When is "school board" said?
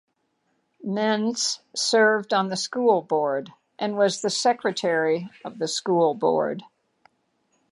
2.57-3.53, 5.67-6.63